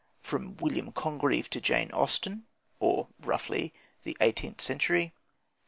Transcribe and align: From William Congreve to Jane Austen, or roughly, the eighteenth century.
From 0.23 0.57
William 0.57 0.91
Congreve 0.91 1.47
to 1.51 1.61
Jane 1.61 1.91
Austen, 1.91 2.47
or 2.79 3.09
roughly, 3.19 3.71
the 4.01 4.17
eighteenth 4.19 4.59
century. 4.59 5.13